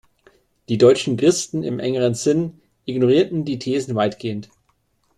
Die 0.67 0.79
Deutschen 0.79 1.15
Christen 1.15 1.61
im 1.61 1.77
engeren 1.77 2.15
Sinn 2.15 2.59
ignorierten 2.85 3.45
die 3.45 3.59
Thesen 3.59 3.93
weitgehend. 3.93 4.49